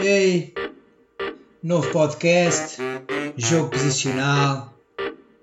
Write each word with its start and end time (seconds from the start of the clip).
Ei, 0.00 0.54
novo 1.60 1.90
podcast, 1.90 2.76
jogo 3.36 3.70
posicional, 3.70 4.72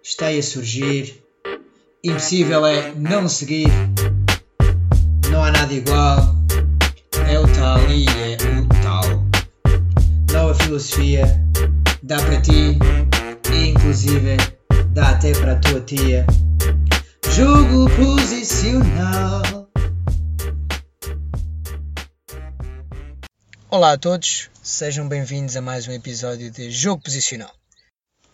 está 0.01 0.27
aí 0.27 0.39
a 0.39 0.43
surgir. 0.43 1.21
Impossível 2.01 2.65
é 2.65 2.93
não 2.95 3.27
seguir, 3.27 3.67
não 5.29 5.43
há 5.43 5.51
nada 5.51 5.73
igual. 5.73 6.35
É 7.27 7.37
o 7.37 7.43
tal 7.53 7.79
e 7.91 8.05
é 8.05 8.37
o 8.61 8.67
tal. 8.81 9.25
Nova 10.31 10.55
filosofia, 10.55 11.25
dá 12.01 12.15
para 12.15 12.39
ti 12.39 12.79
e 13.51 13.67
inclusive 13.67 14.37
dá 14.93 15.09
até 15.09 15.33
para 15.33 15.51
a 15.51 15.59
tua 15.59 15.81
tia. 15.81 16.25
Olá 23.75 23.91
a 23.91 23.97
todos, 23.97 24.49
sejam 24.63 25.05
bem-vindos 25.05 25.57
a 25.57 25.61
mais 25.61 25.85
um 25.85 25.91
episódio 25.91 26.49
de 26.49 26.71
Jogo 26.71 27.03
Posicional. 27.03 27.53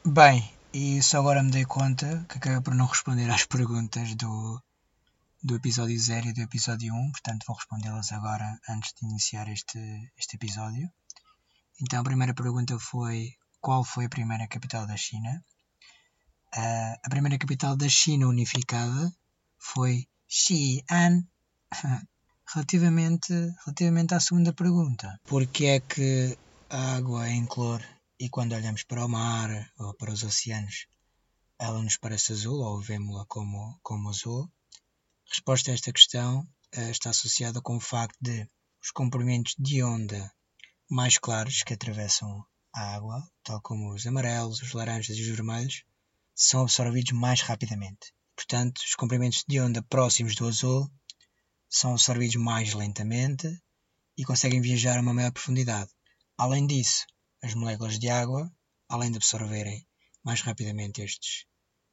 Bem, 0.06 0.48
e 0.72 1.02
só 1.02 1.18
agora 1.18 1.42
me 1.42 1.50
dei 1.50 1.66
conta 1.66 2.24
que 2.30 2.38
acabei 2.38 2.62
por 2.62 2.76
não 2.76 2.86
responder 2.86 3.28
às 3.28 3.44
perguntas 3.44 4.14
do, 4.14 4.62
do 5.42 5.56
episódio 5.56 6.00
0 6.00 6.28
e 6.28 6.34
do 6.34 6.42
episódio 6.42 6.94
1, 6.94 7.12
portanto 7.12 7.46
vou 7.48 7.56
respondê-las 7.56 8.12
agora 8.12 8.60
antes 8.70 8.94
de 8.94 9.08
iniciar 9.08 9.48
este, 9.48 9.80
este 10.16 10.36
episódio. 10.36 10.88
Então 11.82 12.02
a 12.02 12.04
primeira 12.04 12.36
pergunta 12.36 12.78
foi 12.78 13.34
qual 13.60 13.84
foi 13.84 14.06
a 14.06 14.10
primeira 14.10 14.48
capital 14.48 14.86
da 14.86 14.96
China? 14.96 15.44
Uh, 16.56 16.96
a 17.04 17.10
primeira 17.10 17.40
capital 17.40 17.76
da 17.76 17.90
China 17.90 18.28
unificada 18.28 19.12
foi 19.58 20.08
Xi'an. 20.28 21.26
Relativamente, 22.54 23.34
relativamente 23.66 24.14
à 24.14 24.20
segunda 24.20 24.52
pergunta, 24.52 25.18
porque 25.24 25.66
é 25.66 25.80
que 25.80 26.38
a 26.70 26.96
água 26.98 27.28
é 27.28 27.34
incolor 27.34 27.82
e 28.20 28.30
quando 28.30 28.54
olhamos 28.54 28.84
para 28.84 29.06
o 29.06 29.10
mar 29.10 29.50
ou 29.80 29.94
para 29.94 30.12
os 30.12 30.24
oceanos 30.24 30.88
ela 31.58 31.82
nos 31.82 31.96
parece 31.96 32.34
azul 32.34 32.60
ou 32.60 32.82
vemos-la 32.82 33.24
como, 33.28 33.80
como 33.84 34.10
azul? 34.10 34.52
A 35.28 35.30
resposta 35.30 35.70
a 35.70 35.74
esta 35.76 35.94
questão 35.94 36.42
uh, 36.76 36.90
está 36.90 37.12
associada 37.12 37.62
com 37.62 37.78
o 37.78 37.80
facto 37.80 38.18
de 38.20 38.48
os 38.84 38.90
comprimentos 38.92 39.54
de 39.60 39.84
onda 39.84 40.34
mais 40.90 41.20
claros 41.20 41.62
que 41.62 41.76
atravessam 41.76 42.44
a 42.74 42.96
água, 42.96 43.24
tal 43.44 43.62
como 43.62 43.94
os 43.94 44.08
amarelos, 44.08 44.62
os 44.62 44.74
laranjas 44.74 45.16
e 45.16 45.22
os 45.22 45.28
vermelhos, 45.28 45.84
são 46.34 46.64
absorvidos 46.64 47.12
mais 47.12 47.42
rapidamente. 47.42 48.12
Portanto, 48.36 48.80
os 48.80 48.96
comprimentos 48.96 49.44
de 49.48 49.62
onda 49.62 49.84
próximos 49.84 50.34
do 50.34 50.48
azul 50.48 50.92
são 51.72 51.94
absorvidos 51.94 52.36
mais 52.36 52.74
lentamente 52.74 53.48
e 54.18 54.26
conseguem 54.26 54.62
viajar 54.62 54.98
a 54.98 55.02
uma 55.02 55.14
maior 55.14 55.32
profundidade. 55.32 55.90
Além 56.38 56.68
disso, 56.68 57.06
as 57.42 57.54
moléculas 57.54 57.98
de 57.98 58.10
água, 58.10 58.52
além 58.90 59.10
de 59.10 59.18
absorverem 59.18 59.88
mais 60.24 60.42
rapidamente 60.42 61.02
estes, 61.02 61.46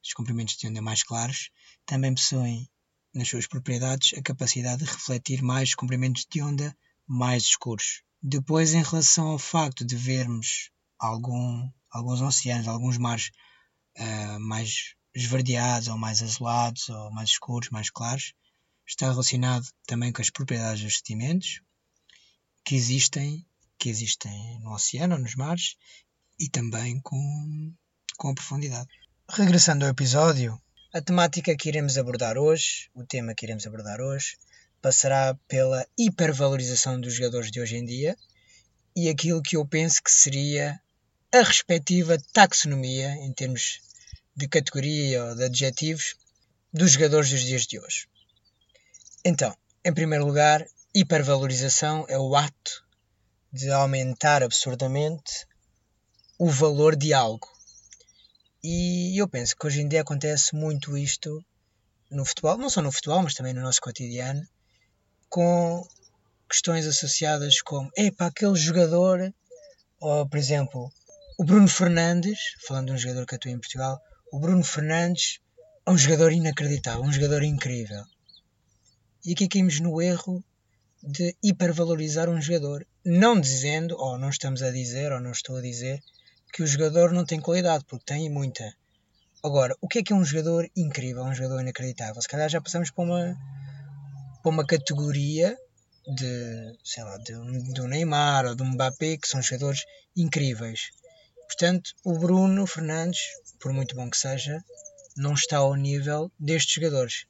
estes 0.03 0.15
comprimentos 0.15 0.57
de 0.57 0.67
onda 0.67 0.83
mais 0.83 1.05
claros, 1.05 1.51
também 1.87 2.13
possuem 2.13 2.69
nas 3.15 3.29
suas 3.29 3.47
propriedades 3.47 4.19
a 4.19 4.23
capacidade 4.23 4.85
de 4.85 4.91
refletir 4.91 5.43
mais 5.43 5.75
comprimentos 5.75 6.27
de 6.29 6.43
onda 6.43 6.77
mais 7.07 7.45
escuros. 7.45 8.03
Depois, 8.21 8.75
em 8.75 8.83
relação 8.83 9.29
ao 9.29 9.39
facto 9.39 9.85
de 9.85 9.95
vermos 9.95 10.71
algum, 10.99 11.71
alguns 11.91 12.21
oceanos, 12.21 12.67
alguns 12.67 12.99
mares 12.99 13.31
uh, 13.97 14.41
mais 14.41 14.95
esverdeados 15.15 15.89
ou 15.89 15.97
mais 15.97 16.21
azulados 16.21 16.89
ou 16.89 17.13
mais 17.13 17.31
escuros, 17.31 17.71
mais 17.71 17.91
claros, 17.91 18.35
está 18.89 19.11
relacionado 19.11 19.67
também 19.87 20.11
com 20.11 20.23
as 20.23 20.31
propriedades 20.31 20.83
dos 20.83 20.97
sedimentos 20.97 21.61
que 22.65 22.75
existem, 22.75 23.47
que 23.79 23.91
existem 23.91 24.59
no 24.61 24.73
oceano 24.73 25.19
nos 25.19 25.35
mares 25.35 25.77
e 26.41 26.49
também 26.49 27.01
com, 27.01 27.75
com 28.17 28.31
a 28.31 28.35
profundidade. 28.35 28.89
Regressando 29.31 29.85
ao 29.85 29.91
episódio, 29.91 30.61
a 30.93 31.03
temática 31.03 31.55
que 31.55 31.69
iremos 31.69 31.99
abordar 31.99 32.39
hoje, 32.39 32.91
o 32.95 33.05
tema 33.05 33.35
que 33.35 33.45
iremos 33.45 33.67
abordar 33.67 34.01
hoje, 34.01 34.37
passará 34.81 35.35
pela 35.47 35.87
hipervalorização 35.99 37.01
dos 37.01 37.15
jogadores 37.15 37.51
de 37.51 37.61
hoje 37.61 37.77
em 37.77 37.85
dia 37.85 38.17
e 38.97 39.09
aquilo 39.09 39.43
que 39.43 39.57
eu 39.57 39.67
penso 39.67 40.03
que 40.03 40.11
seria 40.11 40.81
a 41.33 41.43
respectiva 41.43 42.17
taxonomia 42.33 43.11
em 43.17 43.33
termos 43.35 43.81
de 44.35 44.49
categoria 44.49 45.25
ou 45.27 45.35
de 45.35 45.45
adjetivos 45.45 46.17
dos 46.73 46.93
jogadores 46.93 47.31
dos 47.31 47.43
dias 47.43 47.67
de 47.67 47.79
hoje. 47.79 48.09
Então, 49.25 49.55
em 49.85 49.93
primeiro 49.93 50.25
lugar, 50.25 50.65
hipervalorização 50.95 52.07
é 52.09 52.19
o 52.19 52.37
ato 52.37 52.85
de 53.53 53.71
aumentar 53.71 54.43
absurdamente 54.43 55.47
o 56.39 56.49
valor 56.49 56.95
de 56.95 57.13
algo. 57.13 57.49
E 58.63 59.21
eu 59.21 59.29
penso 59.29 59.57
que 59.57 59.67
hoje 59.67 59.81
em 59.81 59.89
dia 59.89 60.03
acontece 60.03 60.55
muito 60.55 60.97
isto 60.97 61.45
no 62.11 62.25
futebol, 62.25 62.57
não 62.57 62.71
só 62.71 62.81
no 62.81 62.93
futebol, 62.93 63.23
mas 63.23 63.35
também 63.35 63.53
no 63.53 63.61
nosso 63.61 63.81
cotidiano, 63.81 64.47
com 65.29 65.87
questões 66.49 66.87
associadas 66.87 67.61
como, 67.61 67.91
epá, 67.97 68.27
aquele 68.27 68.57
jogador, 68.57 69.35
ou 70.01 70.29
por 70.29 70.39
exemplo, 70.39 70.91
o 71.39 71.45
Bruno 71.45 71.69
Fernandes, 71.69 72.39
falando 72.67 72.87
de 72.87 72.93
um 72.93 72.99
jogador 72.99 73.27
que 73.27 73.35
atua 73.35 73.51
em 73.51 73.59
Portugal, 73.59 74.01
o 74.33 74.39
Bruno 74.39 74.65
Fernandes 74.65 75.41
é 75.85 75.91
um 75.91 75.99
jogador 75.99 76.33
inacreditável, 76.33 77.03
um 77.03 77.13
jogador 77.13 77.43
incrível. 77.43 78.05
E 79.29 79.33
aqui 79.33 79.47
caímos 79.47 79.79
no 79.79 80.01
erro 80.01 80.43
de 81.03 81.37
hipervalorizar 81.43 82.31
um 82.31 82.41
jogador, 82.41 82.87
não 83.05 83.39
dizendo, 83.39 83.95
ou 83.99 84.17
não 84.17 84.31
estamos 84.31 84.63
a 84.63 84.71
dizer, 84.71 85.13
ou 85.13 85.21
não 85.21 85.33
estou 85.33 85.59
a 85.59 85.61
dizer, 85.61 86.03
que 86.51 86.63
o 86.63 86.67
jogador 86.67 87.13
não 87.13 87.27
tem 87.27 87.39
qualidade, 87.39 87.85
porque 87.87 88.07
tem 88.07 88.31
muita. 88.31 88.75
Agora, 89.45 89.77
o 89.83 89.87
que 89.87 89.99
é 89.99 90.03
que 90.03 90.15
é 90.15 90.17
um 90.17 90.25
jogador 90.25 90.67
incrível, 90.75 91.25
um 91.25 91.35
jogador 91.35 91.61
inacreditável? 91.61 92.23
Se 92.23 92.27
calhar 92.27 92.49
já 92.49 92.59
passamos 92.59 92.91
para 92.91 93.05
uma, 93.05 93.39
para 94.43 94.51
uma 94.51 94.67
categoria 94.67 95.55
de, 96.07 96.79
sei 96.83 97.05
lá, 97.05 97.19
de, 97.19 97.37
um 97.37 97.87
Neymar 97.87 98.47
ou 98.47 98.57
um 98.63 98.73
Mbappé, 98.73 99.19
que 99.19 99.29
são 99.29 99.43
jogadores 99.43 99.85
incríveis. 100.17 100.89
Portanto, 101.49 101.91
o 102.03 102.19
Bruno 102.19 102.67
Fernandes, 102.67 103.21
por 103.61 103.75
muito 103.75 103.95
bom 103.95 104.09
que 104.09 104.17
seja, 104.17 104.65
não 105.19 105.35
está 105.35 105.59
ao 105.59 105.75
nível 105.75 106.33
destes 106.41 106.73
jogadores. 106.73 107.27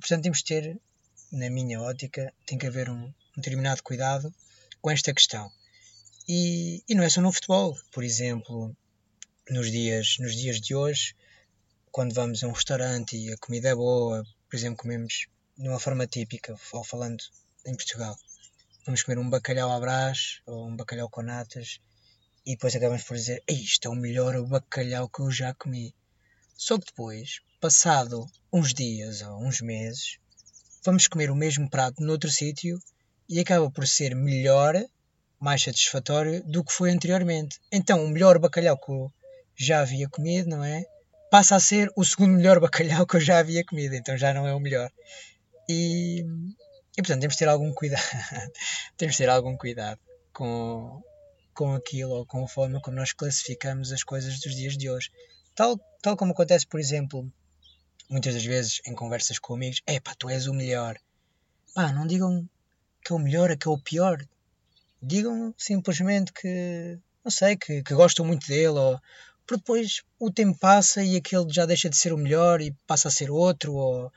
Portanto, 0.00 0.22
temos 0.22 0.38
de 0.38 0.44
ter 0.44 0.80
na 1.32 1.48
minha 1.48 1.80
ótica, 1.80 2.32
tem 2.46 2.58
que 2.58 2.66
haver 2.66 2.90
um, 2.90 3.06
um 3.06 3.14
determinado 3.36 3.82
cuidado 3.82 4.32
com 4.80 4.90
esta 4.90 5.14
questão. 5.14 5.50
E, 6.28 6.84
e 6.88 6.94
não 6.94 7.02
é 7.02 7.08
só 7.08 7.20
no 7.20 7.32
futebol. 7.32 7.76
Por 7.90 8.04
exemplo, 8.04 8.76
nos 9.48 9.70
dias, 9.70 10.18
nos 10.20 10.36
dias 10.36 10.60
de 10.60 10.74
hoje, 10.74 11.16
quando 11.90 12.14
vamos 12.14 12.44
a 12.44 12.48
um 12.48 12.52
restaurante 12.52 13.16
e 13.16 13.32
a 13.32 13.36
comida 13.38 13.70
é 13.70 13.74
boa, 13.74 14.22
por 14.48 14.56
exemplo, 14.56 14.78
comemos 14.78 15.26
de 15.56 15.68
uma 15.68 15.80
forma 15.80 16.06
típica, 16.06 16.56
falando 16.84 17.22
em 17.66 17.74
Portugal, 17.74 18.16
vamos 18.84 19.02
comer 19.02 19.18
um 19.18 19.28
bacalhau 19.28 19.70
à 19.70 19.78
brás 19.78 20.40
ou 20.46 20.66
um 20.66 20.76
bacalhau 20.76 21.08
com 21.08 21.22
natas 21.22 21.80
e 22.44 22.52
depois 22.52 22.74
acabamos 22.74 23.04
por 23.04 23.16
dizer 23.16 23.42
isto 23.48 23.86
é 23.86 23.90
o 23.90 23.94
melhor 23.94 24.42
bacalhau 24.46 25.08
que 25.08 25.20
eu 25.20 25.30
já 25.30 25.54
comi. 25.54 25.94
Só 26.56 26.78
que 26.78 26.86
depois, 26.86 27.40
passado 27.60 28.26
uns 28.52 28.74
dias 28.74 29.22
ou 29.22 29.44
uns 29.44 29.60
meses, 29.60 30.18
vamos 30.84 31.06
comer 31.06 31.30
o 31.30 31.36
mesmo 31.36 31.68
prato 31.70 32.02
noutro 32.02 32.30
sítio 32.30 32.78
e 33.28 33.40
acaba 33.40 33.70
por 33.70 33.86
ser 33.86 34.14
melhor, 34.14 34.74
mais 35.40 35.62
satisfatório 35.62 36.42
do 36.44 36.64
que 36.64 36.72
foi 36.72 36.90
anteriormente. 36.90 37.58
Então, 37.70 38.04
o 38.04 38.08
melhor 38.08 38.38
bacalhau 38.38 38.76
que 38.76 38.90
eu 38.90 39.12
já 39.56 39.80
havia 39.80 40.08
comido, 40.08 40.48
não 40.48 40.64
é? 40.64 40.84
Passa 41.30 41.56
a 41.56 41.60
ser 41.60 41.90
o 41.96 42.04
segundo 42.04 42.36
melhor 42.36 42.58
bacalhau 42.60 43.06
que 43.06 43.16
eu 43.16 43.20
já 43.20 43.38
havia 43.38 43.64
comido, 43.64 43.94
então 43.94 44.16
já 44.16 44.34
não 44.34 44.46
é 44.46 44.54
o 44.54 44.60
melhor. 44.60 44.90
E, 45.68 46.20
e 46.20 46.96
portanto, 46.96 47.20
temos 47.20 47.34
de 47.34 47.38
ter 47.38 47.48
algum 47.48 47.72
cuidado. 47.72 48.02
temos 48.96 49.14
de 49.14 49.22
ter 49.22 49.28
algum 49.30 49.56
cuidado 49.56 50.00
com, 50.32 51.00
com 51.54 51.74
aquilo 51.74 52.12
ou 52.12 52.26
com 52.26 52.44
a 52.44 52.48
forma 52.48 52.80
como 52.80 52.96
nós 52.96 53.12
classificamos 53.12 53.92
as 53.92 54.02
coisas 54.02 54.40
dos 54.40 54.54
dias 54.54 54.76
de 54.76 54.90
hoje. 54.90 55.10
Tal, 55.54 55.78
tal 56.02 56.16
como 56.16 56.32
acontece, 56.32 56.66
por 56.66 56.80
exemplo, 56.80 57.30
muitas 58.12 58.34
das 58.34 58.44
vezes 58.44 58.80
em 58.86 58.94
conversas 58.94 59.38
com 59.38 59.54
amigos, 59.54 59.80
é 59.86 59.98
pá, 59.98 60.14
tu 60.16 60.28
és 60.28 60.46
o 60.46 60.52
melhor. 60.52 60.96
Pá, 61.74 61.90
não 61.92 62.06
digam 62.06 62.46
que 63.02 63.12
é 63.12 63.16
o 63.16 63.18
melhor, 63.18 63.56
que 63.56 63.66
é 63.66 63.70
o 63.70 63.78
pior. 63.78 64.22
Digam 65.02 65.54
simplesmente 65.56 66.30
que, 66.32 66.98
não 67.24 67.30
sei, 67.30 67.56
que, 67.56 67.82
que 67.82 67.94
gostam 67.94 68.26
muito 68.26 68.46
dele, 68.46 68.78
ou 68.78 69.00
porque 69.46 69.60
depois 69.60 70.02
o 70.18 70.30
tempo 70.30 70.56
passa 70.58 71.02
e 71.02 71.16
aquele 71.16 71.52
já 71.52 71.64
deixa 71.64 71.88
de 71.88 71.96
ser 71.96 72.12
o 72.12 72.18
melhor 72.18 72.60
e 72.60 72.76
passa 72.86 73.08
a 73.08 73.10
ser 73.10 73.30
outro, 73.30 73.74
ou 73.74 74.12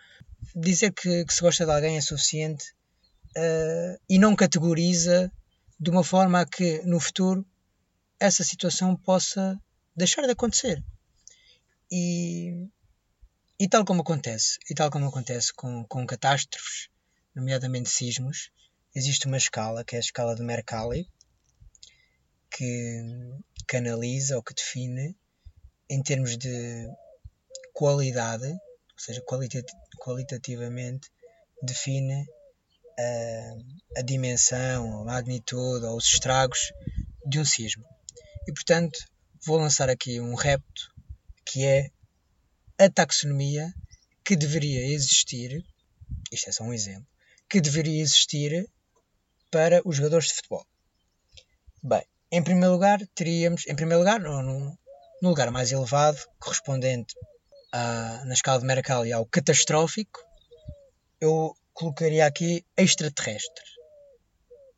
dizer 0.54 0.92
que, 0.92 1.26
que 1.26 1.34
se 1.34 1.42
gosta 1.42 1.66
de 1.66 1.72
alguém 1.72 1.98
é 1.98 2.02
suficiente 2.02 2.74
uh, 3.36 4.00
e 4.10 4.20
não 4.20 4.36
categoriza 4.36 5.32
de 5.80 5.90
uma 5.90 6.04
forma 6.04 6.42
a 6.42 6.46
que 6.46 6.82
no 6.84 7.00
futuro 7.00 7.46
essa 8.20 8.44
situação 8.44 8.96
possa 8.96 9.60
deixar 9.96 10.24
de 10.24 10.32
acontecer. 10.32 10.84
E 11.90 12.68
e 13.60 13.70
tal 13.70 13.86
como 13.86 14.02
acontece, 14.02 14.60
e 14.70 14.74
tal 14.74 14.92
como 14.92 15.08
acontece 15.08 15.54
com, 15.54 15.86
com 15.86 16.06
catástrofes, 16.06 16.90
nomeadamente 17.34 17.90
sismos, 17.90 18.52
existe 18.94 19.28
uma 19.28 19.38
escala, 19.38 19.84
que 19.84 19.96
é 19.96 20.00
a 20.00 20.02
escala 20.02 20.36
de 20.36 20.44
Mercalli, 20.44 21.10
que 22.52 23.02
canaliza 23.68 24.36
ou 24.36 24.44
que 24.44 24.54
define 24.54 25.16
em 25.90 26.02
termos 26.02 26.38
de 26.38 26.90
qualidade, 27.74 28.48
ou 28.48 29.00
seja, 29.00 29.22
qualitativamente 30.00 31.10
define 31.62 32.26
a, 32.98 34.00
a 34.00 34.02
dimensão, 34.02 35.02
a 35.02 35.06
magnitude 35.06 35.86
ou 35.86 35.98
os 35.98 36.06
estragos 36.06 36.72
de 37.26 37.40
um 37.40 37.46
sismo. 37.46 37.86
E 38.48 38.54
portanto, 38.54 39.00
vou 39.46 39.58
lançar 39.58 39.90
aqui 39.90 40.20
um 40.20 40.36
repto 40.36 40.94
que 41.46 41.64
é 41.64 41.90
a 42.78 42.90
taxonomia 42.90 43.74
que 44.24 44.36
deveria 44.36 44.88
existir, 44.88 45.64
isto 46.32 46.50
é 46.50 46.52
só 46.52 46.64
um 46.64 46.74
exemplo, 46.74 47.08
que 47.50 47.62
deveria 47.62 48.02
existir 48.02 48.70
para 49.52 49.82
os 49.86 49.96
jogadores 49.96 50.28
de 50.28 50.34
futebol. 50.34 50.66
Bem, 51.82 52.04
em 52.32 52.44
primeiro 52.44 52.74
lugar, 52.74 53.00
teríamos, 53.14 53.66
em 53.68 53.76
primeiro 53.76 54.00
lugar, 54.00 54.20
no, 54.20 54.42
no 55.22 55.30
lugar 55.30 55.52
mais 55.52 55.72
elevado, 55.72 56.20
correspondente 56.40 57.16
a, 57.72 58.24
na 58.26 58.34
escala 58.34 58.60
de 58.60 58.66
Mercalli 58.66 59.14
ao 59.14 59.26
catastrófico, 59.26 60.20
eu 61.22 61.56
colocaria 61.74 62.26
aqui 62.26 62.66
extraterrestre. 62.76 63.64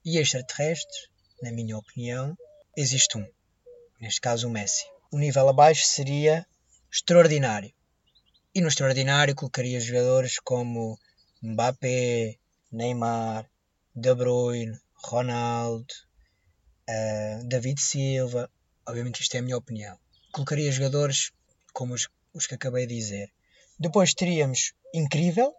E 0.06 0.20
extraterrestres, 0.20 1.10
na 1.42 1.52
minha 1.52 1.78
opinião, 1.78 2.38
existe 2.76 3.18
um. 3.18 3.28
Neste 4.00 4.22
caso, 4.22 4.48
o 4.48 4.52
Messi. 4.52 4.86
O 5.12 5.18
nível 5.18 5.50
abaixo 5.50 5.86
seria 5.86 6.46
extraordinário. 6.92 7.74
E 8.58 8.62
no 8.62 8.70
extraordinário 8.70 9.36
colocaria 9.36 9.80
jogadores 9.80 10.40
como 10.40 10.98
Mbappé, 11.44 12.40
Neymar, 12.72 13.46
De 13.96 14.16
Bruyne, 14.16 14.76
Ronaldo, 14.96 15.94
uh, 16.90 17.48
David 17.48 17.80
Silva. 17.80 18.50
Obviamente 18.84 19.22
isto 19.22 19.36
é 19.36 19.42
a 19.42 19.42
minha 19.44 19.58
opinião. 19.58 19.96
Colocaria 20.32 20.72
jogadores 20.72 21.32
como 21.72 21.94
os, 21.94 22.10
os 22.34 22.48
que 22.48 22.56
acabei 22.56 22.88
de 22.88 22.96
dizer. 22.96 23.30
Depois 23.80 24.16
teríamos 24.16 24.74
incrível, 24.92 25.54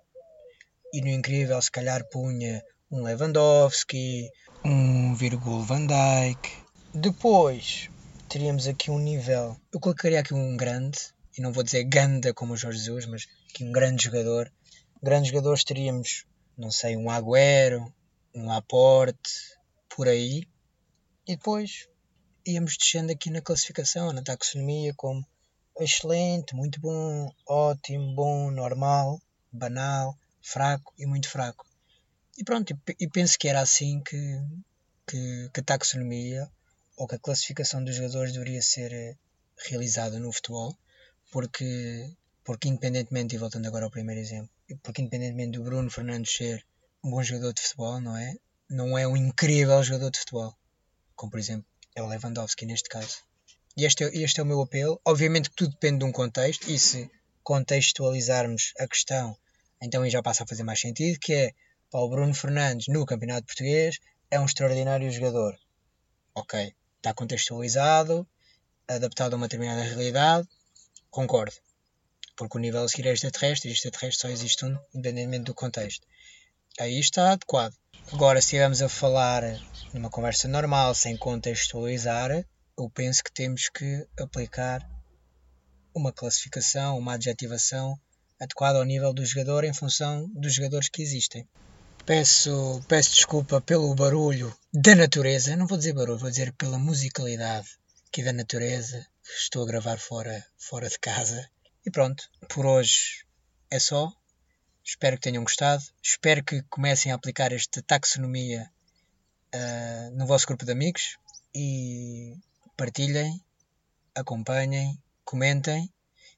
e 0.93 1.01
no 1.01 1.07
incrível 1.07 1.63
se 1.63 1.71
calhar 1.71 2.05
punha 2.09 2.65
um 2.91 3.05
Lewandowski, 3.05 4.29
um 4.65 5.15
Virgul 5.15 5.63
van 5.63 5.87
Dijk. 5.87 6.51
Depois 6.93 7.91
teríamos 8.29 8.67
aqui 8.67 8.91
um 8.91 8.99
nível, 8.99 9.57
eu 9.73 9.79
colocaria 9.79 10.19
aqui 10.19 10.35
um 10.35 10.57
grande, 10.57 10.99
e 11.39 11.41
não 11.41 11.53
vou 11.53 11.63
dizer 11.63 11.85
ganda 11.85 12.35
como 12.35 12.55
o 12.55 12.57
Jorge 12.57 12.81
Jesus, 12.81 13.07
mas 13.07 13.29
aqui 13.49 13.63
um 13.63 13.71
grande 13.71 14.05
jogador. 14.05 14.53
Grandes 15.01 15.31
jogadores 15.31 15.63
teríamos, 15.63 16.27
não 16.57 16.71
sei, 16.71 16.97
um 16.97 17.09
Agüero, 17.09 17.93
um 18.35 18.47
Laporte, 18.47 19.57
por 19.89 20.09
aí. 20.09 20.49
E 21.25 21.37
depois 21.37 21.89
íamos 22.45 22.77
descendo 22.77 23.13
aqui 23.13 23.31
na 23.31 23.41
classificação, 23.41 24.13
na 24.13 24.21
taxonomia, 24.21 24.93
como 24.97 25.25
excelente, 25.79 26.57
muito 26.57 26.81
bom, 26.81 27.33
ótimo, 27.47 28.15
bom, 28.17 28.51
normal, 28.51 29.21
banal, 29.53 30.19
fraco 30.43 30.93
e 30.99 31.07
muito 31.07 31.29
fraco. 31.29 31.65
E 32.37 32.43
pronto, 32.43 32.77
e 32.99 33.09
penso 33.09 33.39
que 33.39 33.47
era 33.47 33.61
assim 33.61 34.01
que, 34.01 34.41
que, 35.07 35.51
que 35.55 35.61
a 35.61 35.65
taxonomia 35.65 36.51
ou 36.97 37.07
que 37.07 37.15
a 37.15 37.19
classificação 37.19 37.85
dos 37.85 37.95
jogadores 37.95 38.33
deveria 38.33 38.61
ser 38.61 38.93
eh, 38.93 39.17
realizada 39.69 40.19
no 40.19 40.33
futebol, 40.33 40.77
porque, 41.31 42.11
porque 42.45 42.69
independentemente, 42.69 43.35
e 43.35 43.39
voltando 43.39 43.67
agora 43.67 43.85
ao 43.85 43.91
primeiro 43.91 44.21
exemplo, 44.21 44.51
porque 44.83 45.03
independentemente 45.03 45.59
do 45.59 45.65
Bruno 45.65 45.91
Fernandes 45.91 46.37
ser 46.37 46.65
um 47.03 47.11
bom 47.11 47.23
jogador 47.23 47.53
de 47.53 47.63
futebol, 47.63 48.01
não 48.01 48.17
é? 48.17 48.35
Não 48.69 48.99
é 48.99 49.07
um 49.07 49.17
incrível 49.17 49.83
jogador 49.83 50.11
de 50.11 50.19
futebol, 50.19 50.55
como 51.15 51.31
por 51.31 51.39
exemplo 51.39 51.67
é 51.95 52.03
o 52.03 52.07
Lewandowski 52.07 52.67
neste 52.67 52.89
caso. 52.89 53.19
E 53.77 53.85
este 53.85 54.05
é, 54.05 54.09
este 54.09 54.41
é 54.41 54.43
o 54.43 54.47
meu 54.47 54.61
apelo. 54.61 55.01
Obviamente 55.05 55.51
que 55.51 55.57
tudo 55.57 55.73
depende 55.73 56.01
de 56.01 56.05
um 56.05 56.13
contexto, 56.13 56.69
e 56.71 56.79
se 56.79 57.11
contextualizarmos 57.43 58.75
a 58.79 58.87
questão, 58.87 59.37
então 59.81 60.09
já 60.11 60.23
passa 60.23 60.45
a 60.45 60.47
fazer 60.47 60.65
mais 60.65 60.81
sentido, 60.81 61.19
que 61.19 61.33
é 61.33 61.55
para 61.91 62.01
o 62.01 62.09
Bruno 62.09 62.35
Fernandes 62.35 62.89
no 62.89 63.07
Campeonato 63.07 63.47
Português 63.47 63.99
é 64.31 64.39
um 64.39 64.45
extraordinário 64.45 65.11
jogador. 65.11 65.59
Ok, 66.35 66.75
está 66.97 67.15
contextualizado, 67.15 68.27
adaptado 68.87 69.33
a 69.35 69.37
uma 69.37 69.47
determinada 69.49 69.83
realidade, 69.83 70.47
concordo. 71.11 71.57
Porque 72.37 72.57
o 72.57 72.61
nível 72.61 72.85
a 72.85 72.89
seguir 72.89 73.09
é 73.09 73.13
extraterrestre 73.13 73.69
e 73.69 73.73
extraterrestre 73.73 74.21
só 74.21 74.29
existe 74.29 74.65
um, 74.65 74.79
independentemente 74.95 75.45
do 75.45 75.55
contexto. 75.55 76.07
Aí 76.79 76.99
está 76.99 77.33
adequado. 77.33 77.75
Agora, 78.13 78.41
se 78.41 78.47
estivermos 78.47 78.81
a 78.81 78.89
falar 78.89 79.43
numa 79.93 80.09
conversa 80.09 80.47
normal, 80.47 80.95
sem 80.95 81.17
contextualizar, 81.17 82.31
eu 82.79 82.89
penso 82.91 83.25
que 83.25 83.33
temos 83.33 83.69
que 83.69 84.07
aplicar 84.19 84.89
uma 85.95 86.13
classificação, 86.13 86.97
uma 86.97 87.15
adjetivação 87.15 87.99
adequada 88.41 88.79
ao 88.79 88.85
nível 88.85 89.13
do 89.13 89.27
jogador 89.27 89.65
em 89.65 89.75
função 89.75 90.29
dos 90.29 90.55
jogadores 90.55 90.89
que 90.89 91.03
existem. 91.03 91.47
Peço, 92.07 92.81
peço 92.87 93.11
desculpa 93.11 93.61
pelo 93.61 93.95
barulho 93.95 94.57
da 94.73 94.95
natureza, 94.95 95.57
não 95.57 95.67
vou 95.67 95.77
dizer 95.77 95.93
barulho, 95.93 96.19
vou 96.19 96.31
dizer 96.31 96.53
pela 96.53 96.79
musicalidade 96.79 97.69
aqui 98.07 98.23
da 98.23 98.33
natureza. 98.33 99.07
Estou 99.37 99.63
a 99.63 99.67
gravar 99.67 99.99
fora, 99.99 100.45
fora 100.57 100.89
de 100.89 100.99
casa. 100.99 101.49
E 101.85 101.91
pronto, 101.91 102.29
por 102.49 102.67
hoje 102.67 103.25
é 103.71 103.79
só. 103.79 104.13
Espero 104.85 105.17
que 105.17 105.23
tenham 105.23 105.45
gostado. 105.45 105.85
Espero 106.03 106.43
que 106.43 106.63
comecem 106.63 107.13
a 107.13 107.15
aplicar 107.15 107.53
esta 107.53 107.83
taxonomia 107.83 108.71
uh, 109.55 110.17
no 110.17 110.27
vosso 110.27 110.47
grupo 110.47 110.65
de 110.65 110.73
amigos 110.73 111.19
e 111.55 112.37
partilhem, 112.77 113.43
acompanhem, 114.15 114.99
comentem 115.25 115.93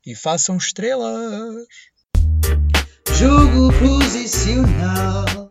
e 0.05 0.15
façam 0.15 0.57
estrelas. 0.57 1.67
Jogo 3.17 3.71
posicional. 3.79 5.50